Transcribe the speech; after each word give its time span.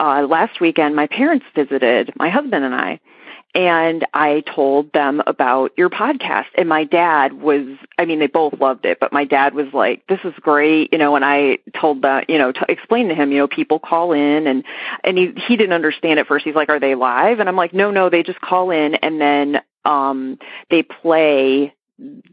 Uh, 0.00 0.26
last 0.26 0.60
weekend, 0.60 0.96
my 0.96 1.06
parents 1.06 1.44
visited, 1.54 2.12
my 2.16 2.30
husband 2.30 2.64
and 2.64 2.74
I 2.74 3.00
and 3.54 4.06
I 4.14 4.42
told 4.54 4.92
them 4.92 5.22
about 5.26 5.72
your 5.76 5.90
podcast. 5.90 6.46
And 6.56 6.68
my 6.68 6.84
dad 6.84 7.32
was, 7.32 7.66
I 7.98 8.04
mean, 8.04 8.20
they 8.20 8.28
both 8.28 8.60
loved 8.60 8.84
it, 8.84 8.98
but 9.00 9.12
my 9.12 9.24
dad 9.24 9.54
was 9.54 9.66
like, 9.72 10.06
this 10.06 10.20
is 10.24 10.32
great, 10.40 10.92
you 10.92 10.98
know, 10.98 11.16
and 11.16 11.24
I 11.24 11.58
told 11.78 12.02
that, 12.02 12.30
you 12.30 12.38
know, 12.38 12.52
to 12.52 12.66
explain 12.70 13.08
to 13.08 13.14
him, 13.14 13.32
you 13.32 13.38
know, 13.38 13.48
people 13.48 13.80
call 13.80 14.12
in 14.12 14.46
and, 14.46 14.64
and 15.02 15.18
he, 15.18 15.32
he 15.48 15.56
didn't 15.56 15.72
understand 15.72 16.20
at 16.20 16.28
first. 16.28 16.44
He's 16.44 16.54
like, 16.54 16.68
are 16.68 16.80
they 16.80 16.94
live? 16.94 17.40
And 17.40 17.48
I'm 17.48 17.56
like, 17.56 17.74
no, 17.74 17.90
no, 17.90 18.08
they 18.08 18.22
just 18.22 18.40
call 18.40 18.70
in 18.70 18.94
and 18.94 19.20
then, 19.20 19.60
um, 19.84 20.38
they 20.70 20.82
play 20.82 21.74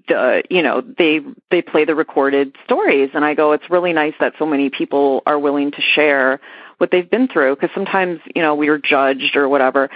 the 0.08 0.44
you 0.50 0.62
know 0.62 0.82
they 0.82 1.20
they 1.52 1.62
play 1.62 1.84
the 1.84 1.94
recorded 1.94 2.56
stories 2.64 3.10
and 3.14 3.26
i 3.26 3.34
go 3.34 3.52
it's 3.52 3.70
really 3.70 3.92
nice 3.92 4.14
that 4.22 4.32
so 4.40 4.46
many 4.46 4.70
people 4.70 5.22
are 5.26 5.38
willing 5.38 5.72
to 5.72 5.82
share 5.82 6.40
what 6.78 6.92
they've 6.92 7.10
been 7.10 7.28
through 7.28 7.56
because 7.56 7.70
sometimes 7.74 8.20
you 8.36 8.42
know 8.42 8.56
we 8.56 8.68
are 8.70 8.78
judged 8.78 9.36
or 9.36 9.50
whatever. 9.50 9.90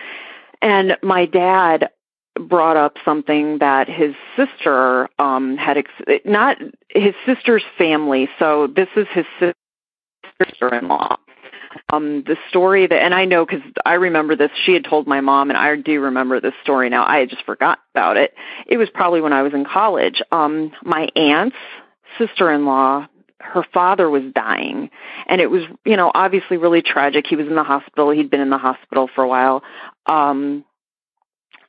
And 0.61 0.97
my 1.01 1.25
dad 1.25 1.89
brought 2.39 2.77
up 2.77 2.95
something 3.03 3.59
that 3.59 3.89
his 3.89 4.15
sister 4.35 5.09
um 5.19 5.57
had 5.57 5.77
ex- 5.77 6.21
not 6.25 6.57
his 6.89 7.13
sister's 7.25 7.63
family 7.77 8.29
so 8.39 8.67
this 8.67 8.87
is 8.95 9.07
his 9.13 9.25
sister-in-law. 10.41 11.17
Um 11.91 12.23
the 12.25 12.37
story 12.49 12.87
that 12.87 13.01
and 13.01 13.13
I 13.13 13.25
know 13.25 13.45
cuz 13.45 13.61
I 13.85 13.95
remember 13.95 14.35
this 14.35 14.51
she 14.65 14.73
had 14.73 14.85
told 14.85 15.07
my 15.07 15.21
mom 15.21 15.49
and 15.49 15.57
I 15.57 15.75
do 15.75 15.99
remember 16.01 16.39
this 16.39 16.53
story 16.63 16.89
now 16.89 17.05
I 17.05 17.19
had 17.19 17.29
just 17.29 17.45
forgot 17.45 17.79
about 17.93 18.17
it. 18.17 18.33
It 18.65 18.77
was 18.77 18.89
probably 18.89 19.21
when 19.21 19.33
I 19.33 19.43
was 19.43 19.53
in 19.53 19.65
college. 19.65 20.21
Um 20.31 20.71
my 20.83 21.09
aunt's 21.15 21.57
sister-in-law 22.17 23.07
her 23.43 23.63
father 23.73 24.09
was 24.09 24.23
dying. 24.33 24.89
And 25.27 25.41
it 25.41 25.49
was 25.49 25.63
you 25.85 25.97
know 25.97 26.11
obviously 26.13 26.57
really 26.57 26.81
tragic. 26.81 27.25
He 27.27 27.35
was 27.35 27.47
in 27.47 27.55
the 27.55 27.63
hospital. 27.63 28.11
He'd 28.11 28.29
been 28.29 28.41
in 28.41 28.49
the 28.49 28.57
hospital 28.57 29.09
for 29.13 29.23
a 29.23 29.27
while. 29.27 29.63
Um 30.05 30.65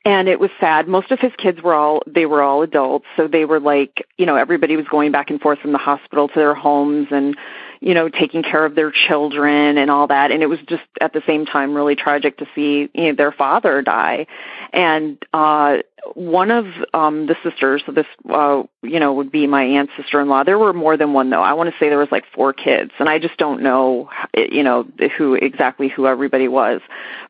and 0.05 0.27
it 0.27 0.39
was 0.39 0.49
sad. 0.59 0.87
Most 0.87 1.11
of 1.11 1.19
his 1.19 1.31
kids 1.37 1.61
were 1.61 1.73
all 1.73 2.01
they 2.07 2.25
were 2.25 2.41
all 2.41 2.61
adults. 2.61 3.05
So 3.15 3.27
they 3.27 3.45
were 3.45 3.59
like 3.59 4.05
you 4.17 4.25
know 4.25 4.35
everybody 4.35 4.75
was 4.75 4.87
going 4.87 5.11
back 5.11 5.29
and 5.29 5.39
forth 5.39 5.59
from 5.59 5.71
the 5.71 5.77
hospital 5.77 6.27
to 6.27 6.35
their 6.35 6.55
homes 6.55 7.07
and 7.11 7.37
you 7.83 7.93
know 7.93 8.07
taking 8.07 8.43
care 8.43 8.63
of 8.63 8.75
their 8.75 8.91
children 8.91 9.77
and 9.77 9.91
all 9.91 10.07
that. 10.07 10.31
And 10.31 10.41
it 10.41 10.47
was 10.47 10.59
just 10.67 10.83
at 11.01 11.11
the 11.11 11.21
same 11.27 11.45
time 11.45 11.75
really 11.75 11.95
tragic 11.95 12.37
to 12.37 12.47
see 12.55 12.89
you 12.93 13.09
know 13.09 13.15
their 13.15 13.33
father 13.33 13.81
die. 13.81 14.27
And 14.71 15.23
uh 15.33 15.77
one 16.15 16.49
of 16.49 16.65
um 16.93 17.27
the 17.27 17.35
sisters 17.43 17.83
so 17.85 17.91
this 17.91 18.05
uh 18.29 18.63
you 18.81 18.99
know 19.01 19.13
would 19.13 19.31
be 19.31 19.47
my 19.47 19.63
aunt's 19.63 19.91
sister-in-law. 19.97 20.45
There 20.45 20.57
were 20.57 20.71
more 20.71 20.95
than 20.95 21.11
one 21.11 21.29
though. 21.29 21.41
I 21.41 21.53
want 21.53 21.71
to 21.71 21.75
say 21.77 21.89
there 21.89 21.97
was 21.97 22.11
like 22.11 22.23
four 22.33 22.53
kids. 22.53 22.91
And 22.99 23.09
i 23.09 23.19
just 23.19 23.37
don't 23.37 23.61
know 23.61 24.09
you 24.33 24.63
know 24.63 24.87
who 25.17 25.33
exactly 25.33 25.89
who 25.89 26.07
everybody 26.07 26.47
was. 26.47 26.79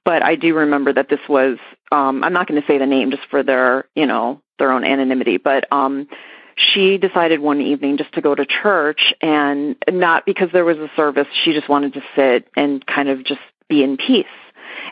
But 0.05 0.23
i 0.23 0.35
do 0.35 0.53
remember 0.53 0.93
that 0.93 1.09
this 1.09 1.21
was 1.27 1.57
um 1.91 2.23
i'm 2.23 2.33
not 2.33 2.47
going 2.47 2.61
to 2.61 2.67
say 2.67 2.77
the 2.77 2.85
name 2.85 3.09
just 3.09 3.23
for 3.31 3.41
their 3.41 3.85
you 3.95 4.05
know 4.05 4.39
their 4.59 4.71
own 4.71 4.83
anonymity. 4.83 5.37
But 5.37 5.65
um 5.71 6.07
she 6.55 6.97
decided 6.97 7.39
one 7.39 7.61
evening 7.61 7.97
just 7.97 8.13
to 8.13 8.21
go 8.21 8.33
to 8.35 8.45
church 8.45 9.13
and 9.21 9.75
not 9.89 10.25
because 10.25 10.49
there 10.51 10.65
was 10.65 10.77
a 10.77 10.89
service 10.95 11.27
she 11.43 11.53
just 11.53 11.69
wanted 11.69 11.93
to 11.93 12.01
sit 12.15 12.47
and 12.55 12.85
kind 12.85 13.09
of 13.09 13.23
just 13.23 13.41
be 13.67 13.83
in 13.83 13.97
peace 13.97 14.25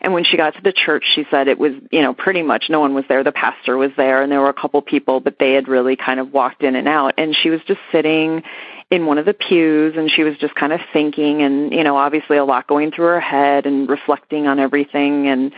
and 0.02 0.14
when 0.14 0.24
she 0.24 0.38
got 0.38 0.56
to 0.56 0.62
the 0.62 0.72
church, 0.72 1.04
she 1.14 1.26
said 1.30 1.48
it 1.48 1.60
was, 1.60 1.74
you 1.92 2.02
know, 2.02 2.14
pretty 2.14 2.42
much 2.42 2.66
no 2.70 2.80
one 2.80 2.94
was 2.94 3.06
there. 3.08 3.24
The 3.24 3.32
pastor 3.32 3.78
was 3.78 3.92
there 3.98 4.22
and 4.22 4.32
there 4.32 4.40
were 4.40 4.50
a 4.50 4.54
couple 4.54 4.82
people, 4.82 5.20
but 5.20 5.38
they 5.40 5.54
had 5.54 5.68
really 5.68 5.96
kind 5.96 6.20
of 6.20 6.34
walked 6.34 6.64
in 6.64 6.76
and 6.76 6.88
out. 6.88 7.16
And 7.18 7.36
she 7.36 7.50
was 7.50 7.62
just 7.68 7.80
sitting 7.92 8.44
in 8.90 9.06
one 9.06 9.18
of 9.18 9.26
the 9.26 9.34
pews 9.34 9.96
and 9.98 10.10
she 10.10 10.24
was 10.24 10.38
just 10.38 10.56
kind 10.56 10.74
of 10.74 10.82
thinking 10.92 11.42
and, 11.42 11.72
you 11.72 11.84
know, 11.84 11.98
obviously 11.98 12.38
a 12.38 12.46
lot 12.46 12.68
going 12.68 12.92
through 12.92 13.06
her 13.06 13.20
head 13.20 13.66
and 13.66 13.90
reflecting 13.90 14.48
on 14.48 14.60
everything. 14.60 15.28
And 15.28 15.54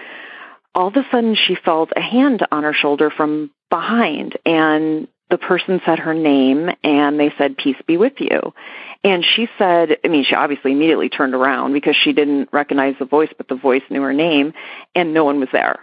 all 0.76 0.88
of 0.88 0.96
a 0.96 1.06
sudden 1.12 1.36
she 1.36 1.56
felt 1.56 1.92
a 1.96 2.02
hand 2.02 2.46
on 2.52 2.64
her 2.64 2.74
shoulder 2.74 3.10
from 3.10 3.52
behind 3.70 4.38
and 4.46 5.08
the 5.34 5.40
person 5.40 5.82
said 5.84 5.98
her 5.98 6.14
name 6.14 6.70
and 6.84 7.20
they 7.20 7.34
said, 7.40 7.58
peace 7.58 7.76
be 7.88 7.98
with 7.98 8.14
you. 8.20 8.54
And 9.04 9.26
she 9.26 9.48
said, 9.58 9.98
I 10.06 10.08
mean, 10.08 10.24
she 10.24 10.36
obviously 10.36 10.74
immediately 10.74 11.10
turned 11.10 11.34
around 11.34 11.74
because 11.74 11.96
she 11.96 12.14
didn't 12.14 12.50
recognize 12.54 12.94
the 13.00 13.06
voice, 13.06 13.32
but 13.36 13.48
the 13.48 13.56
voice 13.56 13.82
knew 13.90 14.04
her 14.04 14.14
name 14.14 14.54
and 14.94 15.12
no 15.12 15.24
one 15.24 15.40
was 15.40 15.50
there. 15.52 15.80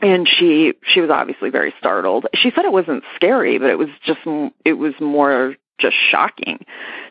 And 0.00 0.26
she, 0.26 0.72
she 0.86 1.02
was 1.02 1.10
obviously 1.10 1.50
very 1.50 1.74
startled. 1.78 2.28
She 2.34 2.50
said 2.56 2.64
it 2.64 2.72
wasn't 2.72 3.04
scary, 3.14 3.58
but 3.58 3.68
it 3.68 3.78
was 3.78 3.90
just, 4.06 4.20
it 4.64 4.72
was 4.72 4.94
more 5.02 5.56
just 5.78 5.96
shocking. 6.10 6.64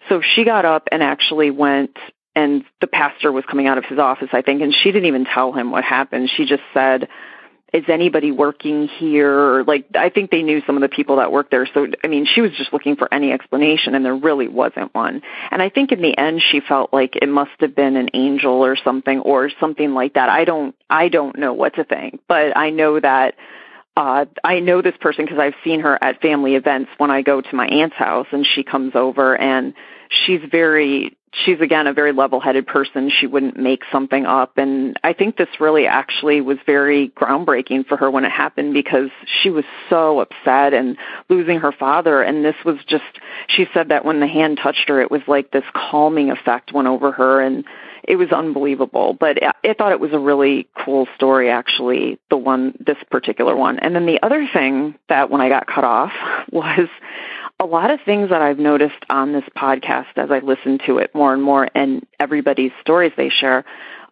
So 0.10 0.24
she 0.34 0.46
got 0.46 0.66
up 0.66 0.88
and 0.92 1.04
actually 1.04 1.52
went 1.52 1.96
and 2.34 2.64
the 2.82 2.88
pastor 2.88 3.32
was 3.32 3.44
coming 3.46 3.68
out 3.68 3.78
of 3.78 3.86
his 3.86 4.00
office, 4.00 4.30
I 4.32 4.42
think, 4.42 4.64
and 4.64 4.74
she 4.74 4.92
didn't 4.92 5.06
even 5.06 5.26
tell 5.26 5.52
him 5.52 5.70
what 5.70 5.84
happened. 5.84 6.32
She 6.36 6.46
just 6.46 6.64
said, 6.74 7.08
is 7.74 7.84
anybody 7.88 8.32
working 8.32 8.88
here? 8.88 9.64
Like, 9.64 9.86
I 9.96 10.10
think 10.10 10.32
they 10.32 10.42
knew 10.42 10.62
some 10.66 10.76
of 10.76 10.82
the 10.82 10.90
people 10.90 11.18
that 11.18 11.32
worked 11.32 11.52
there. 11.52 11.68
So, 11.74 11.88
I 12.04 12.08
mean, 12.08 12.26
she 12.26 12.42
was 12.42 12.52
just 12.52 12.74
looking 12.74 12.96
for 12.96 13.14
any 13.14 13.32
explanation 13.32 13.96
and 13.96 14.04
there 14.04 14.16
really 14.16 14.48
wasn't 14.48 14.94
one. 14.94 15.22
And 15.52 15.62
I 15.62 15.70
think 15.70 15.92
in 15.92 16.02
the 16.02 16.18
end, 16.18 16.42
she 16.52 16.60
felt 16.62 16.94
like 16.94 17.16
it 17.16 17.30
must 17.30 17.52
have 17.60 17.76
been 17.76 17.96
an 17.96 18.10
angel 18.14 18.66
or 18.66 18.76
something 18.76 19.20
or 19.20 19.50
something 19.60 19.94
like 19.94 20.14
that. 20.14 20.30
I 20.30 20.46
don't, 20.46 20.76
I 20.90 21.10
don't 21.10 21.38
know 21.38 21.54
what 21.54 21.76
to 21.76 21.84
think, 21.84 22.22
but 22.28 22.58
I 22.58 22.72
know 22.72 23.00
that 23.00 23.36
uh, 23.98 24.26
I 24.44 24.60
know 24.60 24.82
this 24.82 24.96
person 25.00 25.26
because 25.26 25.40
I've 25.40 25.56
seen 25.64 25.82
her 25.82 26.02
at 26.02 26.22
family 26.22 26.56
events 26.56 26.92
when 26.98 27.12
I 27.12 27.22
go 27.22 27.42
to 27.42 27.56
my 27.56 27.68
aunt's 27.68 27.96
house 27.96 28.28
and 28.32 28.46
she 28.46 28.64
comes 28.64 28.94
over 28.96 29.36
and 29.36 29.74
she's 30.10 30.42
very 30.50 31.18
she's 31.32 31.60
again 31.60 31.86
a 31.86 31.94
very 31.94 32.12
level-headed 32.12 32.66
person. 32.66 33.12
She 33.12 33.28
wouldn't 33.28 33.58
make 33.58 33.84
something 33.92 34.26
up 34.26 34.58
and 34.58 34.98
I 35.04 35.14
think 35.14 35.38
this 35.38 35.50
really 35.60 35.86
actually 35.86 36.42
was 36.42 36.58
very 36.66 37.10
groundbreaking 37.10 37.88
for 37.88 37.98
her 37.98 38.10
when 38.10 38.26
it 38.26 38.32
happened 38.32 38.74
because 38.74 39.10
she 39.42 39.50
was 39.50 39.66
so 39.90 40.22
upset 40.22 40.74
and 40.74 40.98
losing 41.30 41.60
her 41.60 41.72
father 41.72 42.22
and 42.22 42.44
this 42.44 42.56
was 42.64 42.78
just 42.88 43.04
she 43.48 43.68
said 43.74 43.90
that 43.90 44.06
when 44.06 44.20
the 44.20 44.28
hand 44.28 44.60
touched 44.62 44.88
her 44.88 45.02
it 45.02 45.12
was 45.12 45.22
like 45.28 45.52
this 45.52 45.66
calming 45.74 46.32
effect 46.32 46.72
went 46.74 46.88
over 46.88 47.12
her 47.12 47.42
and 47.42 47.66
it 48.10 48.16
was 48.16 48.32
unbelievable. 48.32 49.14
But 49.14 49.38
I 49.44 49.74
thought 49.76 49.92
it 49.92 50.00
was 50.00 50.14
a 50.14 50.20
really 50.20 50.68
cool 50.84 51.08
story, 51.16 51.52
actually, 51.52 52.20
the 52.32 52.38
one, 52.38 52.74
this 52.86 52.98
particular 53.12 53.56
one. 53.56 53.78
And 53.78 53.96
then 53.96 54.08
the 54.08 54.20
other 54.24 54.50
thing 54.52 54.96
that 55.10 55.30
when 55.30 55.42
I 55.42 55.48
got 55.48 55.68
cut 55.68 55.84
off 55.84 56.12
was 56.52 56.90
a 57.60 57.66
lot 57.66 57.92
of 57.92 58.00
things 58.04 58.30
that 58.32 58.42
I've 58.42 58.58
noticed 58.58 59.06
on 59.12 59.32
this 59.32 59.44
podcast 59.56 60.18
as 60.18 60.32
I 60.32 60.40
listen 60.40 60.80
to 60.88 60.98
it 60.98 61.14
more 61.14 61.34
and 61.34 61.44
more 61.44 61.70
and 61.76 62.06
everybody's 62.20 62.72
stories 62.82 63.12
they 63.16 63.30
share, 63.30 63.64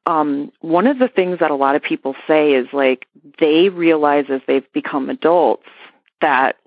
um, 0.05 0.51
one 0.61 0.85
of 0.85 0.99
the 0.99 1.07
things 1.07 1.39
that 1.39 1.49
a 1.49 1.55
lot 1.55 1.75
of 1.75 1.81
people 1.81 2.15
say 2.27 2.53
is 2.53 2.67
like 2.71 3.07
they 3.39 3.69
realize 3.69 4.25
as 4.29 4.41
they've 4.47 4.71
become 4.73 5.09
adults 5.09 5.65
that 6.21 6.57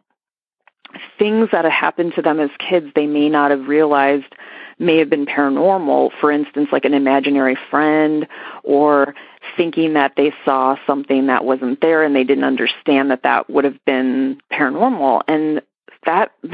things 1.16 1.48
that 1.52 1.64
have 1.64 1.72
happened 1.72 2.14
to 2.16 2.22
them 2.22 2.40
as 2.40 2.50
kids 2.58 2.86
they 2.96 3.06
may 3.06 3.28
not 3.28 3.52
have 3.52 3.68
realized 3.68 4.34
may 4.80 4.98
have 4.98 5.10
been 5.10 5.26
paranormal. 5.26 6.10
For 6.20 6.32
instance, 6.32 6.68
like 6.72 6.84
an 6.84 6.94
imaginary 6.94 7.56
friend 7.70 8.26
or 8.64 9.14
thinking 9.56 9.94
that 9.94 10.14
they 10.16 10.32
saw 10.44 10.76
something 10.86 11.26
that 11.26 11.44
wasn't 11.44 11.80
there 11.80 12.02
and 12.02 12.14
they 12.16 12.24
didn't 12.24 12.44
understand 12.44 13.10
that 13.10 13.22
that 13.22 13.48
would 13.50 13.64
have 13.64 13.84
been 13.84 14.40
paranormal. 14.52 15.22
And 15.28 15.62
that 16.06 16.32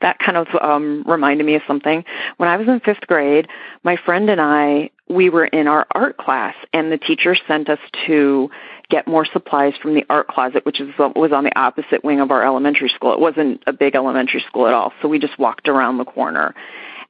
that 0.00 0.18
kind 0.18 0.36
of 0.36 0.46
um, 0.60 1.04
reminded 1.06 1.44
me 1.44 1.54
of 1.54 1.62
something. 1.66 2.04
When 2.36 2.48
I 2.48 2.56
was 2.56 2.68
in 2.68 2.80
fifth 2.80 3.06
grade, 3.06 3.48
my 3.82 3.96
friend 3.96 4.28
and 4.30 4.40
I 4.40 4.90
we 5.08 5.30
were 5.30 5.44
in 5.44 5.68
our 5.68 5.86
art 5.92 6.16
class, 6.16 6.54
and 6.72 6.90
the 6.90 6.98
teacher 6.98 7.36
sent 7.46 7.68
us 7.68 7.78
to 8.06 8.50
get 8.88 9.06
more 9.06 9.24
supplies 9.24 9.74
from 9.80 9.94
the 9.94 10.04
art 10.10 10.28
closet, 10.28 10.66
which 10.66 10.80
is 10.80 10.88
was 10.98 11.32
on 11.32 11.44
the 11.44 11.58
opposite 11.58 12.04
wing 12.04 12.20
of 12.20 12.30
our 12.30 12.44
elementary 12.44 12.88
school. 12.88 13.12
It 13.12 13.20
wasn't 13.20 13.62
a 13.66 13.72
big 13.72 13.94
elementary 13.94 14.44
school 14.46 14.66
at 14.66 14.74
all, 14.74 14.92
so 15.00 15.08
we 15.08 15.18
just 15.18 15.38
walked 15.38 15.68
around 15.68 15.98
the 15.98 16.04
corner. 16.04 16.54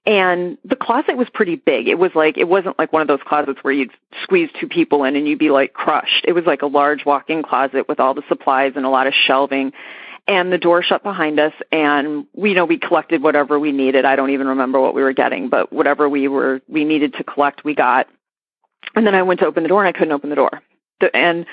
And 0.07 0.57
the 0.65 0.77
closet 0.77 1.17
was 1.17 1.27
pretty 1.35 1.57
big. 1.57 1.89
It 1.89 1.99
was 1.99 2.13
like, 2.15 2.39
it 2.39 2.47
wasn't 2.47 2.79
like 2.79 2.93
one 2.93 3.03
of 3.03 3.09
those 3.09 3.21
closets 3.27 3.59
where 3.63 3.75
you'd 3.75 3.91
squeeze 4.23 4.49
two 4.61 4.69
people 4.69 5.03
in 5.03 5.17
and 5.17 5.27
you'd 5.27 5.41
be 5.41 5.51
like 5.51 5.73
crushed. 5.73 6.25
It 6.29 6.33
was 6.33 6.45
like 6.47 6.63
a 6.63 6.67
large 6.67 7.05
walk-in 7.05 7.43
closet 7.43 7.89
with 7.89 7.99
all 7.99 8.15
the 8.15 8.23
supplies 8.29 8.75
and 8.77 8.87
a 8.87 8.89
lot 8.89 9.09
of 9.09 9.15
shelving. 9.27 9.73
And 10.29 10.53
the 10.53 10.59
door 10.59 10.83
shut 10.85 11.03
behind 11.03 11.41
us 11.41 11.53
and 11.73 12.27
we 12.35 12.51
you 12.51 12.55
know 12.55 12.65
we 12.65 12.79
collected 12.79 13.23
whatever 13.23 13.59
we 13.59 13.73
needed. 13.73 14.05
I 14.05 14.17
don't 14.17 14.31
even 14.31 14.49
remember 14.49 14.81
what 14.81 14.95
we 14.95 15.03
were 15.03 15.13
getting 15.13 15.49
but 15.49 15.73
whatever 15.73 16.09
we 16.09 16.27
were 16.27 16.61
we 16.69 16.85
needed 16.85 17.15
to 17.15 17.25
collect 17.25 17.65
we 17.65 17.75
got. 17.75 18.09
And 18.95 19.07
then 19.07 19.15
i 19.15 19.23
went 19.23 19.41
to 19.41 19.47
open 19.47 19.63
the 19.63 19.69
door 19.69 19.85
and 19.85 19.89
i 19.89 19.97
couldn't 19.97 20.13
open 20.13 20.31
the 20.31 20.37
door. 20.37 20.63
And 21.15 21.47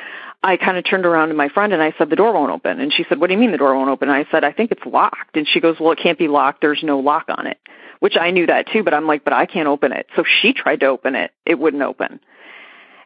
i 0.44 0.58
kind 0.58 0.78
of 0.78 0.86
turned 0.86 1.06
around 1.06 1.28
to 1.28 1.36
my 1.36 1.50
friend 1.50 1.72
and 1.72 1.84
i 1.84 1.94
said 2.00 2.10
the 2.10 2.16
door 2.16 2.34
won't 2.34 2.52
open. 2.52 2.80
And 2.80 2.92
she 2.92 3.06
said 3.10 3.20
what 3.20 3.28
do 3.28 3.34
you 3.34 3.40
mean 3.40 3.52
the 3.52 3.60
door 3.60 3.76
won't 3.76 3.92
open? 3.92 4.10
And 4.10 4.18
i 4.18 4.30
said 4.32 4.44
i 4.44 4.52
think 4.52 4.72
it's 4.72 4.86
locked. 4.88 5.38
And 5.38 5.48
she 5.48 5.60
goes 5.60 5.80
well 5.80 5.92
it 5.92 6.00
can't 6.02 6.18
be 6.18 6.28
locked. 6.28 6.62
There's 6.62 6.82
no 6.82 6.98
lock 7.00 7.26
on 7.30 7.46
it 7.46 7.60
which 8.04 8.18
i 8.20 8.32
knew 8.32 8.46
that 8.46 8.68
too 8.68 8.84
but 8.84 8.94
i'm 8.94 9.08
like 9.08 9.24
but 9.24 9.34
i 9.34 9.46
can't 9.46 9.68
open 9.68 9.94
it 9.94 10.08
so 10.16 10.24
she 10.42 10.52
tried 10.52 10.82
to 10.82 10.88
open 10.88 11.16
it 11.16 11.32
it 11.46 11.58
wouldn't 11.58 11.84
open 11.84 12.20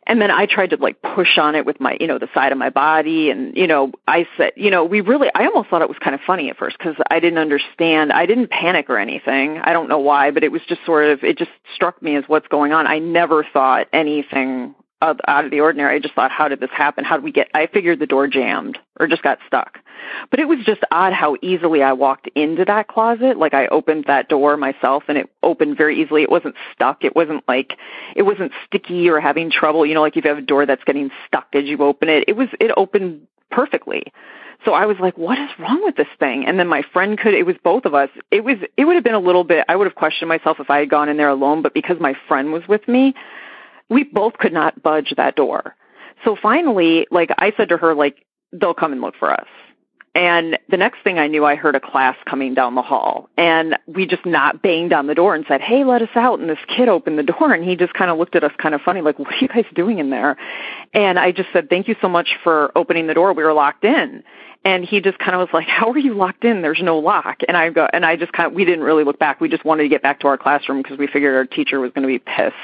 and 0.08 0.22
then 0.22 0.32
I 0.32 0.46
tried 0.46 0.70
to 0.70 0.78
like 0.78 1.02
push 1.02 1.38
on 1.38 1.56
it 1.56 1.66
with 1.66 1.82
my, 1.82 1.98
you 2.00 2.08
know, 2.08 2.18
the 2.18 2.30
side 2.34 2.54
of 2.54 2.58
my 2.58 2.70
body. 2.70 3.30
And, 3.30 3.56
you 3.58 3.68
know, 3.68 3.92
I 4.08 4.26
said, 4.38 4.54
you 4.56 4.72
know, 4.72 4.86
we 4.86 5.02
really, 5.02 5.28
I 5.36 5.46
almost 5.48 5.70
thought 5.70 5.82
it 5.82 5.90
was 5.90 5.98
kind 6.00 6.16
of 6.16 6.22
funny 6.26 6.50
at 6.50 6.56
first 6.56 6.78
because 6.78 6.96
I 7.12 7.20
didn't 7.20 7.40
understand. 7.40 8.14
I 8.14 8.26
didn't 8.26 8.50
panic 8.50 8.90
or 8.90 8.98
anything. 8.98 9.60
I 9.60 9.74
don't 9.74 9.90
know 9.90 10.00
why, 10.00 10.32
but 10.32 10.46
it 10.46 10.52
was 10.52 10.62
just 10.70 10.86
sort 10.86 11.10
of, 11.10 11.26
it 11.26 11.38
just 11.38 11.52
struck 11.76 12.02
me 12.02 12.16
as 12.16 12.24
what's 12.28 12.48
going 12.48 12.72
on. 12.72 12.88
I 12.88 13.00
never 13.00 13.46
thought 13.52 13.88
anything 13.92 14.76
out 15.02 15.46
of 15.46 15.52
the 15.52 15.60
ordinary. 15.60 15.96
I 15.96 16.00
just 16.00 16.16
thought, 16.16 16.32
how 16.32 16.48
did 16.48 16.60
this 16.60 16.72
happen? 16.72 17.06
How 17.06 17.18
did 17.18 17.24
we 17.24 17.32
get, 17.32 17.50
I 17.54 17.68
figured 17.68 18.00
the 18.00 18.08
door 18.08 18.28
jammed 18.28 18.78
or 19.00 19.08
just 19.08 19.22
got 19.22 19.40
stuck. 19.46 19.80
But 20.32 20.40
it 20.40 20.48
was 20.48 20.60
just 20.66 20.82
odd 20.92 21.14
how 21.14 21.36
easily 21.42 21.84
I 21.84 21.94
walked 21.94 22.30
into 22.36 22.66
that 22.66 22.88
closet. 22.88 23.38
Like 23.38 23.54
I 23.54 23.68
opened 23.68 24.06
that 24.08 24.30
door 24.30 24.58
myself 24.58 25.04
and 25.08 25.18
it 25.18 25.30
opened 25.44 25.78
very 25.78 26.02
easily. 26.02 26.24
It 26.24 26.32
wasn't 26.32 26.56
stuck. 26.74 27.04
It 27.04 27.16
wasn't 27.16 27.44
like, 27.48 27.78
it 28.16 28.24
wasn't 28.24 28.52
sticky 28.66 29.10
or 29.10 29.20
having 29.20 29.52
trouble. 29.52 29.86
You 29.86 29.94
know, 29.94 30.02
like 30.02 30.18
if 30.18 30.26
you 30.26 30.30
have 30.30 30.40
a 30.40 30.42
door 30.42 30.66
that's 30.66 30.84
getting 30.84 31.12
stuck 31.28 31.48
as 31.54 31.66
you 31.66 31.78
open 31.80 32.10
it, 32.10 32.26
it 32.28 32.36
was, 32.36 32.48
it 32.60 32.72
opened 32.76 33.28
perfectly. 33.52 34.12
So 34.66 34.74
I 34.74 34.88
was 34.88 34.98
like, 35.00 35.18
what 35.18 35.38
is 35.38 35.50
wrong 35.60 35.84
with 35.84 35.96
this 35.96 36.08
thing? 36.20 36.46
And 36.48 36.60
then 36.60 36.68
my 36.68 36.82
friend 36.92 37.18
could, 37.20 37.36
it 37.36 37.46
was 37.46 37.56
both 37.64 37.86
of 37.86 37.94
us. 37.94 38.10
It 38.32 38.44
was, 38.44 38.58
it 38.76 38.86
would 38.86 38.96
have 38.96 39.04
been 39.04 39.14
a 39.14 39.20
little 39.20 39.44
bit, 39.44 39.64
I 39.70 39.76
would 39.76 39.86
have 39.86 39.96
questioned 39.96 40.30
myself 40.30 40.58
if 40.60 40.72
I 40.72 40.80
had 40.80 40.90
gone 40.90 41.10
in 41.10 41.18
there 41.18 41.30
alone, 41.30 41.62
but 41.62 41.76
because 41.76 41.98
my 42.00 42.16
friend 42.28 42.52
was 42.52 42.64
with 42.68 42.88
me, 42.88 43.14
we 43.90 44.04
both 44.04 44.34
could 44.34 44.54
not 44.54 44.82
budge 44.82 45.14
that 45.18 45.36
door. 45.36 45.76
So 46.26 46.36
finally, 46.42 47.08
like 47.12 47.30
I 47.38 47.54
said 47.56 47.70
to 47.70 47.78
her, 47.78 47.94
like, 47.94 48.26
they'll 48.52 48.74
come 48.74 48.92
and 48.92 49.02
look 49.02 49.16
for 49.20 49.32
us. 49.32 49.48
And 50.18 50.58
the 50.68 50.78
next 50.78 51.04
thing 51.04 51.20
I 51.20 51.28
knew, 51.28 51.46
I 51.46 51.54
heard 51.54 51.76
a 51.76 51.80
class 51.80 52.16
coming 52.26 52.56
down 52.56 52.74
the 52.74 52.82
hall 52.82 53.30
and 53.38 53.78
we 53.86 54.08
just 54.08 54.26
not 54.26 54.64
banged 54.64 54.92
on 54.92 55.06
the 55.06 55.14
door 55.14 55.36
and 55.36 55.46
said, 55.48 55.62
Hey, 55.62 55.84
let 55.84 56.02
us 56.02 56.10
out. 56.16 56.40
And 56.40 56.50
this 56.50 56.58
kid 56.68 56.90
opened 56.90 57.20
the 57.20 57.24
door 57.24 57.54
and 57.54 57.64
he 57.64 57.76
just 57.76 57.94
kind 57.94 58.10
of 58.10 58.18
looked 58.18 58.36
at 58.36 58.44
us 58.44 58.52
kind 58.58 58.74
of 58.74 58.82
funny, 58.82 59.02
like, 59.02 59.20
what 59.20 59.32
are 59.32 59.38
you 59.40 59.48
guys 59.48 59.66
doing 59.76 60.00
in 60.00 60.10
there? 60.10 60.36
And 60.92 61.20
I 61.20 61.32
just 61.32 61.50
said, 61.54 61.70
thank 61.70 61.88
you 61.88 61.96
so 62.02 62.10
much 62.10 62.30
for 62.44 62.72
opening 62.76 63.06
the 63.06 63.14
door. 63.14 63.32
We 63.34 63.44
were 63.44 63.54
locked 63.54 63.86
in. 63.86 64.24
And 64.66 64.84
he 64.84 65.02
just 65.02 65.20
kind 65.20 65.36
of 65.36 65.40
was 65.42 65.50
like, 65.54 65.68
how 65.68 65.92
are 65.92 66.00
you 66.00 66.16
locked 66.16 66.44
in? 66.44 66.64
There's 66.64 66.82
no 66.82 66.98
lock. 66.98 67.42
And 67.48 67.56
I 67.56 67.70
go, 67.70 67.88
and 67.94 68.04
I 68.04 68.16
just 68.16 68.34
kind 68.34 68.48
of, 68.48 68.54
we 68.54 68.66
didn't 68.66 68.86
really 68.86 69.04
look 69.04 69.20
back. 69.20 69.40
We 69.40 69.50
just 69.50 69.66
wanted 69.66 69.84
to 69.84 69.90
get 69.90 70.02
back 70.02 70.22
to 70.22 70.28
our 70.30 70.38
classroom 70.40 70.82
because 70.82 70.98
we 70.98 71.06
figured 71.06 71.36
our 71.36 71.46
teacher 71.46 71.80
was 71.80 71.92
going 71.92 72.02
to 72.02 72.08
be 72.08 72.18
pissed. 72.18 72.56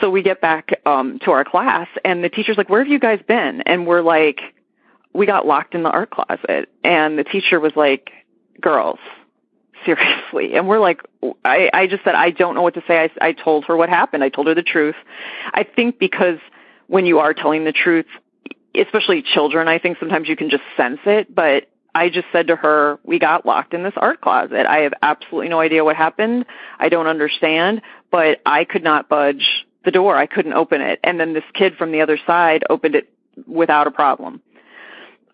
So 0.00 0.08
we 0.08 0.22
get 0.22 0.40
back, 0.40 0.70
um, 0.86 1.18
to 1.26 1.32
our 1.32 1.44
class 1.44 1.88
and 2.02 2.24
the 2.24 2.30
teacher's 2.30 2.56
like, 2.56 2.70
where 2.70 2.82
have 2.82 2.90
you 2.90 2.98
guys 2.98 3.20
been? 3.28 3.60
And 3.66 3.86
we're 3.86 4.00
like, 4.00 4.40
we 5.18 5.26
got 5.26 5.46
locked 5.46 5.74
in 5.74 5.82
the 5.82 5.90
art 5.90 6.10
closet 6.10 6.70
and 6.84 7.18
the 7.18 7.24
teacher 7.24 7.58
was 7.58 7.72
like, 7.74 8.10
girls, 8.60 9.00
seriously. 9.84 10.54
And 10.54 10.68
we're 10.68 10.78
like, 10.78 11.02
I, 11.44 11.68
I 11.74 11.86
just 11.88 12.04
said, 12.04 12.14
I 12.14 12.30
don't 12.30 12.54
know 12.54 12.62
what 12.62 12.74
to 12.74 12.84
say. 12.86 12.98
I, 12.98 13.28
I 13.28 13.32
told 13.32 13.64
her 13.64 13.76
what 13.76 13.88
happened. 13.88 14.22
I 14.22 14.28
told 14.28 14.46
her 14.46 14.54
the 14.54 14.62
truth. 14.62 14.94
I 15.52 15.64
think 15.64 15.98
because 15.98 16.38
when 16.86 17.04
you 17.04 17.18
are 17.18 17.34
telling 17.34 17.64
the 17.64 17.72
truth, 17.72 18.06
especially 18.74 19.22
children, 19.22 19.66
I 19.66 19.78
think 19.78 19.98
sometimes 19.98 20.28
you 20.28 20.36
can 20.36 20.50
just 20.50 20.62
sense 20.76 21.00
it, 21.04 21.34
but 21.34 21.68
I 21.94 22.10
just 22.10 22.28
said 22.30 22.46
to 22.46 22.56
her, 22.56 23.00
we 23.02 23.18
got 23.18 23.44
locked 23.44 23.74
in 23.74 23.82
this 23.82 23.94
art 23.96 24.20
closet. 24.20 24.66
I 24.66 24.82
have 24.82 24.92
absolutely 25.02 25.48
no 25.48 25.58
idea 25.58 25.84
what 25.84 25.96
happened. 25.96 26.44
I 26.78 26.90
don't 26.90 27.08
understand, 27.08 27.82
but 28.12 28.40
I 28.46 28.64
could 28.64 28.84
not 28.84 29.08
budge 29.08 29.66
the 29.84 29.90
door. 29.90 30.16
I 30.16 30.26
couldn't 30.26 30.52
open 30.52 30.80
it. 30.80 31.00
And 31.02 31.18
then 31.18 31.32
this 31.32 31.44
kid 31.54 31.76
from 31.76 31.90
the 31.90 32.02
other 32.02 32.20
side 32.24 32.62
opened 32.70 32.94
it 32.94 33.12
without 33.46 33.86
a 33.86 33.90
problem. 33.90 34.42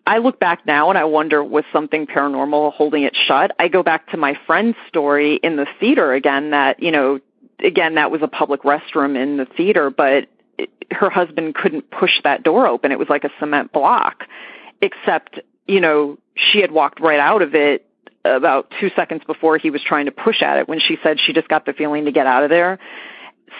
I 0.07 0.19
look 0.19 0.39
back 0.39 0.65
now 0.65 0.89
and 0.89 0.97
I 0.97 1.05
wonder 1.05 1.43
was 1.43 1.63
something 1.73 2.05
paranormal 2.05 2.73
holding 2.73 3.03
it 3.03 3.15
shut. 3.27 3.51
I 3.57 3.67
go 3.67 3.81
back 3.81 4.11
to 4.11 4.17
my 4.17 4.37
friend's 4.45 4.77
story 4.87 5.35
in 5.35 5.55
the 5.55 5.65
theater 5.79 6.13
again 6.13 6.51
that, 6.51 6.81
you 6.81 6.91
know, 6.91 7.19
again, 7.59 7.95
that 7.95 8.11
was 8.11 8.21
a 8.21 8.27
public 8.27 8.61
restroom 8.61 9.19
in 9.21 9.37
the 9.37 9.45
theater, 9.45 9.89
but 9.89 10.27
it, 10.57 10.69
her 10.91 11.09
husband 11.09 11.55
couldn't 11.55 11.89
push 11.89 12.21
that 12.23 12.43
door 12.43 12.67
open. 12.67 12.91
It 12.91 12.99
was 12.99 13.09
like 13.09 13.23
a 13.23 13.31
cement 13.39 13.71
block, 13.71 14.25
except, 14.81 15.39
you 15.67 15.81
know, 15.81 16.19
she 16.35 16.61
had 16.61 16.71
walked 16.71 16.99
right 16.99 17.19
out 17.19 17.41
of 17.41 17.55
it 17.55 17.87
about 18.23 18.71
two 18.79 18.91
seconds 18.95 19.23
before 19.25 19.57
he 19.57 19.69
was 19.69 19.81
trying 19.83 20.05
to 20.05 20.11
push 20.11 20.41
at 20.41 20.57
it 20.57 20.67
when 20.67 20.79
she 20.79 20.97
said 21.01 21.19
she 21.19 21.33
just 21.33 21.47
got 21.47 21.65
the 21.65 21.73
feeling 21.73 22.05
to 22.05 22.11
get 22.11 22.27
out 22.27 22.43
of 22.43 22.49
there 22.49 22.79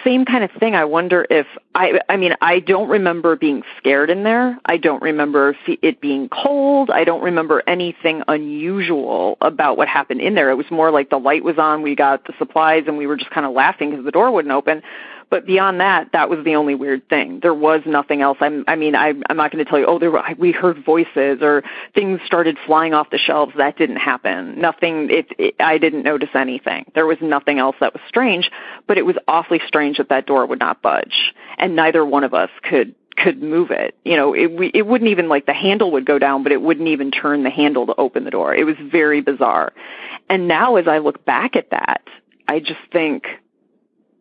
same 0.04 0.24
kind 0.24 0.44
of 0.44 0.50
thing. 0.52 0.74
I 0.74 0.84
wonder 0.84 1.26
if 1.28 1.46
I, 1.74 2.00
I 2.08 2.16
mean, 2.16 2.34
I 2.40 2.60
don't 2.60 2.88
remember 2.88 3.36
being 3.36 3.62
scared 3.78 4.10
in 4.10 4.22
there. 4.22 4.58
I 4.64 4.76
don't 4.76 5.02
remember 5.02 5.56
it 5.66 6.00
being 6.00 6.28
cold. 6.28 6.90
I 6.90 7.04
don't 7.04 7.22
remember 7.22 7.62
anything 7.66 8.22
unusual 8.28 9.36
about 9.40 9.76
what 9.76 9.88
happened 9.88 10.20
in 10.20 10.34
there. 10.34 10.50
It 10.50 10.54
was 10.54 10.70
more 10.70 10.90
like 10.90 11.10
the 11.10 11.18
light 11.18 11.44
was 11.44 11.58
on, 11.58 11.82
we 11.82 11.94
got 11.94 12.26
the 12.26 12.34
supplies, 12.38 12.84
and 12.86 12.96
we 12.96 13.06
were 13.06 13.16
just 13.16 13.30
kind 13.30 13.46
of 13.46 13.52
laughing 13.52 13.90
because 13.90 14.04
the 14.04 14.10
door 14.10 14.30
wouldn't 14.30 14.52
open. 14.52 14.82
But 15.28 15.44
beyond 15.44 15.80
that, 15.80 16.12
that 16.12 16.30
was 16.30 16.44
the 16.44 16.54
only 16.54 16.76
weird 16.76 17.08
thing. 17.08 17.40
There 17.40 17.54
was 17.54 17.80
nothing 17.84 18.22
else. 18.22 18.38
I'm, 18.40 18.64
I 18.68 18.76
mean, 18.76 18.94
I, 18.94 19.12
I'm 19.28 19.36
not 19.36 19.50
going 19.50 19.64
to 19.64 19.68
tell 19.68 19.78
you, 19.78 19.86
oh, 19.86 19.98
there 19.98 20.10
were, 20.10 20.22
we 20.38 20.52
heard 20.52 20.84
voices 20.84 21.38
or 21.42 21.64
things 21.94 22.20
started 22.24 22.56
flying 22.64 22.94
off 22.94 23.10
the 23.10 23.18
shelves. 23.18 23.52
That 23.56 23.76
didn't 23.76 23.96
happen. 23.96 24.60
Nothing, 24.60 25.08
it, 25.10 25.26
it, 25.36 25.56
I 25.58 25.78
didn't 25.78 26.04
notice 26.04 26.28
anything. 26.34 26.84
There 26.94 27.06
was 27.06 27.18
nothing 27.20 27.58
else 27.58 27.74
that 27.80 27.92
was 27.92 28.02
strange, 28.08 28.50
but 28.86 28.98
it 28.98 29.02
was 29.02 29.16
awfully 29.26 29.60
strange 29.66 29.98
that 29.98 30.10
that 30.10 30.26
door 30.26 30.46
would 30.46 30.60
not 30.60 30.80
budge. 30.80 31.32
And 31.58 31.74
neither 31.74 32.04
one 32.04 32.24
of 32.24 32.32
us 32.32 32.50
could 32.62 32.94
could 33.16 33.42
move 33.42 33.70
it. 33.70 33.96
You 34.04 34.16
know, 34.16 34.34
it 34.34 34.52
we, 34.52 34.70
it 34.74 34.86
wouldn't 34.86 35.10
even 35.10 35.28
like 35.28 35.46
the 35.46 35.54
handle 35.54 35.92
would 35.92 36.04
go 36.04 36.18
down, 36.18 36.42
but 36.42 36.52
it 36.52 36.60
wouldn't 36.60 36.88
even 36.88 37.10
turn 37.10 37.44
the 37.44 37.50
handle 37.50 37.86
to 37.86 37.94
open 37.96 38.24
the 38.24 38.30
door. 38.30 38.54
It 38.54 38.64
was 38.64 38.76
very 38.78 39.22
bizarre. 39.22 39.72
And 40.28 40.46
now 40.46 40.76
as 40.76 40.86
I 40.86 40.98
look 40.98 41.24
back 41.24 41.56
at 41.56 41.70
that, 41.70 42.02
I 42.46 42.60
just 42.60 42.80
think, 42.92 43.24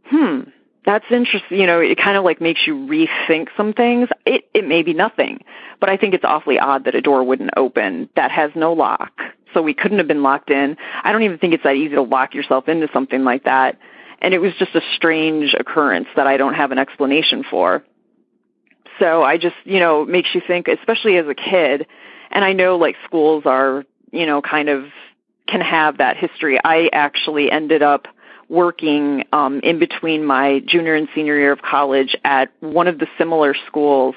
hmm, 0.05 0.41
that's 0.85 1.05
interesting. 1.09 1.59
You 1.59 1.67
know, 1.67 1.79
it 1.79 1.97
kind 1.97 2.17
of 2.17 2.23
like 2.23 2.39
makes 2.39 2.61
you 2.65 2.75
rethink 2.75 3.47
some 3.57 3.73
things. 3.73 4.09
It, 4.25 4.47
it 4.53 4.67
may 4.67 4.83
be 4.83 4.93
nothing, 4.93 5.43
but 5.79 5.89
I 5.89 5.97
think 5.97 6.13
it's 6.13 6.23
awfully 6.23 6.59
odd 6.59 6.85
that 6.85 6.95
a 6.95 7.01
door 7.01 7.23
wouldn't 7.23 7.51
open 7.57 8.09
that 8.15 8.31
has 8.31 8.51
no 8.55 8.73
lock. 8.73 9.11
So 9.53 9.61
we 9.61 9.73
couldn't 9.73 9.97
have 9.97 10.07
been 10.07 10.21
locked 10.21 10.51
in. 10.51 10.77
I 11.03 11.11
don't 11.11 11.23
even 11.23 11.37
think 11.39 11.53
it's 11.53 11.63
that 11.63 11.75
easy 11.75 11.95
to 11.95 12.01
lock 12.01 12.33
yourself 12.33 12.67
into 12.67 12.87
something 12.93 13.23
like 13.23 13.45
that. 13.45 13.79
And 14.21 14.33
it 14.33 14.39
was 14.39 14.53
just 14.59 14.75
a 14.75 14.81
strange 14.95 15.55
occurrence 15.57 16.07
that 16.15 16.27
I 16.27 16.37
don't 16.37 16.53
have 16.53 16.71
an 16.71 16.77
explanation 16.77 17.43
for. 17.49 17.83
So 18.99 19.23
I 19.23 19.37
just, 19.37 19.55
you 19.63 19.79
know, 19.79 20.05
makes 20.05 20.29
you 20.33 20.41
think, 20.45 20.67
especially 20.67 21.17
as 21.17 21.27
a 21.27 21.35
kid. 21.35 21.87
And 22.31 22.43
I 22.43 22.53
know 22.53 22.77
like 22.77 22.95
schools 23.05 23.43
are, 23.45 23.85
you 24.11 24.25
know, 24.25 24.41
kind 24.41 24.69
of 24.69 24.85
can 25.47 25.61
have 25.61 25.97
that 25.97 26.17
history. 26.17 26.59
I 26.63 26.89
actually 26.91 27.51
ended 27.51 27.81
up 27.81 28.07
working 28.49 29.23
um, 29.33 29.59
in 29.61 29.79
between 29.79 30.25
my 30.25 30.59
junior 30.65 30.95
and 30.95 31.07
senior 31.15 31.37
year 31.37 31.51
of 31.51 31.61
college 31.61 32.15
at 32.23 32.51
one 32.59 32.87
of 32.87 32.99
the 32.99 33.07
similar 33.17 33.55
schools 33.67 34.15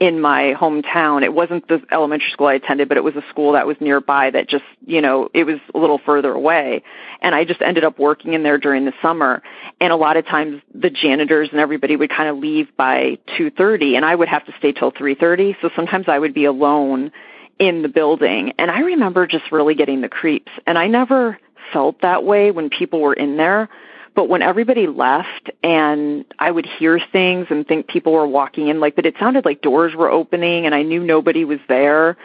in 0.00 0.20
my 0.20 0.54
hometown. 0.58 1.22
It 1.22 1.32
wasn't 1.32 1.68
the 1.68 1.80
elementary 1.90 2.30
school 2.30 2.48
I 2.48 2.54
attended, 2.54 2.88
but 2.88 2.96
it 2.96 3.04
was 3.04 3.14
a 3.14 3.22
school 3.30 3.52
that 3.52 3.66
was 3.66 3.76
nearby 3.80 4.30
that 4.30 4.48
just, 4.48 4.64
you 4.84 5.00
know, 5.00 5.28
it 5.32 5.44
was 5.44 5.60
a 5.74 5.78
little 5.78 6.00
further 6.04 6.32
away. 6.32 6.82
And 7.20 7.34
I 7.34 7.44
just 7.44 7.62
ended 7.62 7.84
up 7.84 7.98
working 7.98 8.34
in 8.34 8.42
there 8.42 8.58
during 8.58 8.84
the 8.84 8.92
summer. 9.00 9.42
And 9.80 9.92
a 9.92 9.96
lot 9.96 10.16
of 10.16 10.26
times 10.26 10.62
the 10.74 10.90
janitors 10.90 11.48
and 11.52 11.60
everybody 11.60 11.96
would 11.96 12.10
kind 12.10 12.28
of 12.28 12.38
leave 12.38 12.76
by 12.76 13.18
2.30 13.38 13.96
and 13.96 14.04
I 14.04 14.14
would 14.14 14.28
have 14.28 14.44
to 14.46 14.52
stay 14.58 14.72
till 14.72 14.90
3.30. 14.90 15.56
So 15.62 15.70
sometimes 15.76 16.06
I 16.08 16.18
would 16.18 16.34
be 16.34 16.44
alone 16.44 17.12
in 17.58 17.82
the 17.82 17.88
building. 17.88 18.52
And 18.58 18.70
I 18.70 18.80
remember 18.80 19.28
just 19.28 19.52
really 19.52 19.74
getting 19.74 20.00
the 20.00 20.08
creeps. 20.08 20.50
And 20.66 20.76
I 20.76 20.88
never 20.88 21.38
felt 21.72 22.00
that 22.02 22.24
way 22.24 22.50
when 22.50 22.70
people 22.70 23.00
were 23.00 23.14
in 23.14 23.36
there. 23.36 23.68
But 24.14 24.28
when 24.28 24.42
everybody 24.42 24.86
left 24.86 25.50
and 25.62 26.24
I 26.38 26.50
would 26.50 26.66
hear 26.66 27.00
things 27.12 27.48
and 27.50 27.66
think 27.66 27.88
people 27.88 28.12
were 28.12 28.26
walking 28.26 28.68
in, 28.68 28.78
like, 28.78 28.94
but 28.94 29.06
it 29.06 29.16
sounded 29.18 29.44
like 29.44 29.60
doors 29.60 29.94
were 29.94 30.08
opening 30.08 30.66
and 30.66 30.74
I 30.74 30.82
knew 30.82 31.02
nobody 31.02 31.44
was 31.44 31.58
there. 31.68 32.16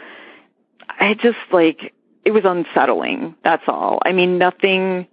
I 0.88 1.14
just 1.14 1.38
like, 1.52 1.92
it 2.24 2.30
was 2.30 2.44
unsettling. 2.44 3.34
That's 3.42 3.64
all. 3.66 4.00
I 4.04 4.12
mean, 4.12 4.38
nothing, 4.38 5.08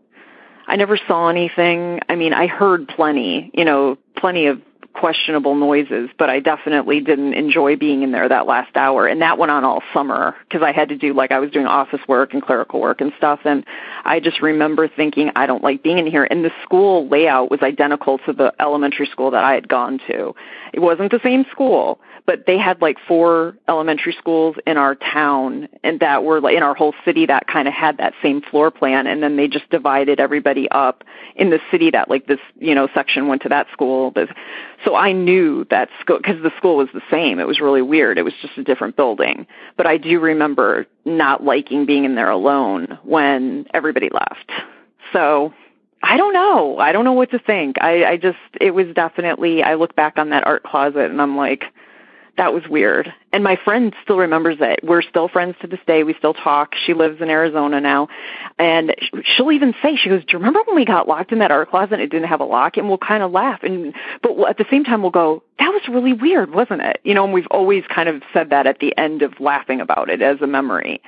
I 0.67 0.75
never 0.75 0.99
saw 1.07 1.29
anything. 1.29 1.99
I 2.09 2.15
mean, 2.15 2.33
I 2.33 2.45
heard 2.45 2.87
plenty, 2.87 3.49
you 3.53 3.65
know, 3.65 3.97
plenty 4.15 4.47
of 4.47 4.61
questionable 4.99 5.55
noises, 5.55 6.09
but 6.17 6.29
I 6.29 6.39
definitely 6.39 7.01
didn't 7.01 7.33
enjoy 7.33 7.75
being 7.75 8.01
in 8.01 8.11
there 8.11 8.27
that 8.27 8.47
last 8.47 8.75
hour. 8.75 9.07
And 9.07 9.21
that 9.21 9.37
went 9.37 9.51
on 9.51 9.63
all 9.63 9.83
summer 9.93 10.35
because 10.47 10.61
I 10.63 10.71
had 10.71 10.89
to 10.89 10.97
do 10.97 11.13
like 11.13 11.31
I 11.31 11.39
was 11.39 11.51
doing 11.51 11.67
office 11.67 12.01
work 12.07 12.33
and 12.33 12.41
clerical 12.41 12.79
work 12.79 13.01
and 13.01 13.13
stuff. 13.17 13.41
And 13.45 13.65
I 14.03 14.19
just 14.19 14.41
remember 14.41 14.87
thinking, 14.87 15.31
I 15.35 15.45
don't 15.45 15.63
like 15.63 15.83
being 15.83 15.99
in 15.99 16.07
here. 16.07 16.27
And 16.29 16.43
the 16.43 16.51
school 16.63 17.07
layout 17.07 17.51
was 17.51 17.61
identical 17.61 18.17
to 18.19 18.33
the 18.33 18.53
elementary 18.59 19.07
school 19.07 19.31
that 19.31 19.43
I 19.43 19.53
had 19.53 19.67
gone 19.67 19.99
to. 20.07 20.33
It 20.73 20.79
wasn't 20.79 21.11
the 21.11 21.19
same 21.23 21.45
school, 21.51 21.99
but 22.27 22.45
they 22.45 22.57
had 22.57 22.81
like 22.81 22.97
four 23.07 23.55
elementary 23.67 24.13
schools 24.19 24.57
in 24.67 24.77
our 24.77 24.95
town 24.95 25.69
and 25.81 26.01
that 26.01 26.23
were 26.23 26.41
like 26.41 26.55
in 26.55 26.61
our 26.61 26.75
whole 26.75 26.93
city 27.05 27.25
that 27.25 27.47
kind 27.47 27.67
of 27.67 27.73
had 27.73 27.97
that 27.97 28.13
same 28.21 28.41
floor 28.41 28.69
plan 28.69 29.07
and 29.07 29.23
then 29.23 29.37
they 29.37 29.47
just 29.47 29.67
divided 29.69 30.19
everybody 30.19 30.69
up 30.69 31.03
in 31.35 31.49
the 31.49 31.59
city 31.71 31.89
that 31.89 32.09
like 32.09 32.27
this 32.27 32.39
you 32.59 32.75
know 32.75 32.87
section 32.93 33.27
went 33.27 33.41
to 33.41 33.49
that 33.49 33.65
school 33.71 34.11
so 34.87 34.95
i 34.95 35.11
knew 35.11 35.65
that 35.69 35.89
school 35.99 36.17
because 36.17 36.41
the 36.41 36.51
school 36.57 36.77
was 36.77 36.87
the 36.93 37.01
same 37.11 37.39
it 37.39 37.47
was 37.47 37.59
really 37.59 37.81
weird 37.81 38.17
it 38.17 38.23
was 38.23 38.33
just 38.41 38.57
a 38.57 38.63
different 38.63 38.95
building 38.95 39.45
but 39.75 39.85
i 39.85 39.97
do 39.97 40.19
remember 40.19 40.87
not 41.03 41.43
liking 41.43 41.85
being 41.85 42.05
in 42.05 42.15
there 42.15 42.29
alone 42.29 42.97
when 43.03 43.65
everybody 43.73 44.09
left 44.09 44.51
so 45.11 45.53
I 46.03 46.15
don't 46.15 46.33
know. 46.33 46.77
I 46.77 46.91
don't 46.91 47.05
know 47.05 47.13
what 47.13 47.31
to 47.31 47.39
think. 47.39 47.77
I, 47.81 48.05
I 48.05 48.17
just, 48.17 48.37
it 48.61 48.71
was 48.71 48.85
definitely, 48.93 49.63
I 49.63 49.73
look 49.73 49.95
back 49.95 50.19
on 50.19 50.29
that 50.29 50.45
art 50.45 50.61
closet 50.63 51.09
and 51.09 51.19
I'm 51.19 51.35
like, 51.35 51.63
that 52.37 52.53
was 52.53 52.63
weird. 52.69 53.11
And 53.33 53.43
my 53.43 53.57
friend 53.63 53.93
still 54.03 54.17
remembers 54.17 54.57
it. 54.59 54.79
We're 54.83 55.01
still 55.01 55.27
friends 55.27 55.55
to 55.61 55.67
this 55.67 55.79
day. 55.87 56.03
We 56.03 56.13
still 56.13 56.33
talk. 56.33 56.75
She 56.85 56.93
lives 56.93 57.19
in 57.21 57.29
Arizona 57.29 57.81
now. 57.81 58.07
And 58.59 58.95
she'll 59.23 59.51
even 59.51 59.73
say, 59.81 59.95
she 59.95 60.09
goes, 60.09 60.21
do 60.21 60.33
you 60.33 60.37
remember 60.39 60.61
when 60.65 60.75
we 60.75 60.85
got 60.85 61.07
locked 61.07 61.31
in 61.31 61.39
that 61.39 61.51
art 61.51 61.69
closet 61.69 61.93
and 61.93 62.01
it 62.01 62.11
didn't 62.11 62.27
have 62.27 62.41
a 62.41 62.45
lock? 62.45 62.77
And 62.77 62.87
we'll 62.87 62.99
kind 62.99 63.23
of 63.23 63.31
laugh. 63.31 63.63
And, 63.63 63.93
but 64.21 64.39
at 64.49 64.57
the 64.57 64.65
same 64.69 64.83
time, 64.83 65.01
we'll 65.01 65.11
go, 65.11 65.43
that 65.59 65.69
was 65.69 65.81
really 65.89 66.13
weird, 66.13 66.53
wasn't 66.53 66.81
it? 66.81 67.01
You 67.03 67.15
know, 67.15 67.23
and 67.23 67.33
we've 67.33 67.47
always 67.49 67.83
kind 67.93 68.07
of 68.07 68.21
said 68.33 68.51
that 68.51 68.67
at 68.67 68.79
the 68.79 68.95
end 68.97 69.23
of 69.23 69.39
laughing 69.39 69.81
about 69.81 70.09
it 70.09 70.21
as 70.21 70.39
a 70.41 70.47
memory. 70.47 71.01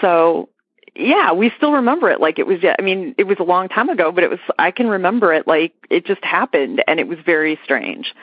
So 0.00 0.48
yeah, 0.96 1.32
we 1.32 1.50
still 1.56 1.72
remember 1.72 2.10
it 2.10 2.20
like 2.20 2.38
it 2.38 2.46
was, 2.46 2.58
I 2.62 2.82
mean, 2.82 3.14
it 3.18 3.24
was 3.24 3.38
a 3.40 3.44
long 3.44 3.68
time 3.68 3.88
ago, 3.88 4.12
but 4.12 4.24
it 4.24 4.30
was, 4.30 4.38
I 4.58 4.70
can 4.70 4.88
remember 4.88 5.32
it 5.32 5.46
like 5.46 5.72
it 5.90 6.06
just 6.06 6.24
happened 6.24 6.82
and 6.86 7.00
it 7.00 7.08
was 7.08 7.18
very 7.24 7.58
strange. 7.64 8.14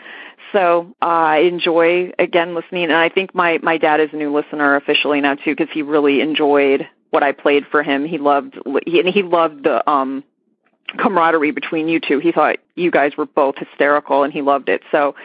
So 0.51 0.93
uh, 1.01 1.05
I 1.05 1.37
enjoy 1.39 2.11
again 2.19 2.55
listening, 2.55 2.85
and 2.85 2.93
I 2.93 3.09
think 3.09 3.33
my 3.33 3.59
my 3.61 3.77
dad 3.77 3.99
is 3.99 4.09
a 4.11 4.15
new 4.15 4.33
listener 4.33 4.75
officially 4.75 5.21
now 5.21 5.35
too 5.35 5.55
because 5.55 5.69
he 5.73 5.81
really 5.81 6.21
enjoyed 6.21 6.87
what 7.09 7.23
I 7.23 7.31
played 7.31 7.65
for 7.71 7.83
him. 7.83 8.05
He 8.05 8.17
loved 8.17 8.57
he, 8.85 8.99
and 8.99 9.07
he 9.07 9.23
loved 9.23 9.63
the 9.63 9.89
um 9.89 10.23
camaraderie 10.97 11.51
between 11.51 11.87
you 11.87 11.99
two. 11.99 12.19
He 12.19 12.31
thought 12.31 12.57
you 12.75 12.91
guys 12.91 13.15
were 13.17 13.25
both 13.25 13.55
hysterical, 13.57 14.23
and 14.23 14.33
he 14.33 14.41
loved 14.41 14.67
it. 14.67 14.81
So 14.91 15.15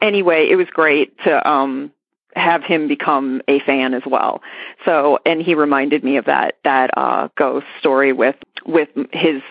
anyway, 0.00 0.48
it 0.50 0.56
was 0.56 0.66
great 0.72 1.16
to 1.24 1.48
um 1.48 1.92
have 2.34 2.62
him 2.62 2.88
become 2.88 3.42
a 3.48 3.60
fan 3.60 3.94
as 3.94 4.02
well. 4.06 4.42
So, 4.84 5.18
and 5.26 5.42
he 5.42 5.54
reminded 5.54 6.02
me 6.04 6.16
of 6.16 6.26
that 6.26 6.56
that 6.64 6.90
uh 6.96 7.28
ghost 7.36 7.66
story 7.78 8.12
with 8.12 8.36
with 8.66 8.88
his 9.12 9.42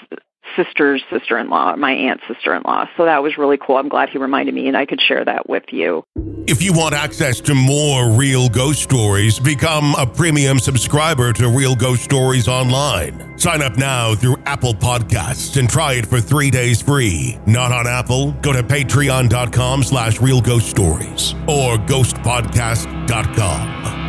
sister's 0.55 1.03
sister-in-law, 1.09 1.75
my 1.75 1.91
aunt's 1.91 2.23
sister-in-law. 2.27 2.89
So 2.97 3.05
that 3.05 3.23
was 3.23 3.37
really 3.37 3.57
cool. 3.57 3.77
I'm 3.77 3.89
glad 3.89 4.09
he 4.09 4.17
reminded 4.17 4.53
me 4.53 4.67
and 4.67 4.77
I 4.77 4.85
could 4.85 5.01
share 5.01 5.25
that 5.25 5.49
with 5.49 5.63
you. 5.71 6.03
If 6.47 6.61
you 6.61 6.73
want 6.73 6.95
access 6.95 7.39
to 7.41 7.55
more 7.55 8.11
real 8.11 8.49
ghost 8.49 8.81
stories, 8.81 9.39
become 9.39 9.95
a 9.97 10.05
premium 10.05 10.59
subscriber 10.59 11.33
to 11.33 11.49
Real 11.49 11.75
Ghost 11.75 12.03
Stories 12.03 12.47
Online. 12.47 13.37
Sign 13.37 13.61
up 13.61 13.77
now 13.77 14.15
through 14.15 14.37
Apple 14.45 14.73
Podcasts 14.73 15.57
and 15.57 15.69
try 15.69 15.93
it 15.93 16.05
for 16.05 16.19
three 16.19 16.49
days 16.49 16.81
free. 16.81 17.39
Not 17.45 17.71
on 17.71 17.87
Apple? 17.87 18.31
Go 18.41 18.53
to 18.53 18.63
patreon.com 18.63 19.83
slash 19.83 20.19
real 20.19 20.41
ghost 20.41 20.69
stories 20.69 21.33
or 21.47 21.77
ghostpodcast.com. 21.77 24.00